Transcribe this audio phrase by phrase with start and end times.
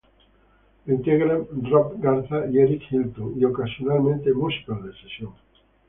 [0.87, 5.33] Lo integran Rob Garza y Eric Hilton y ocasionalmente, músicos de sesión.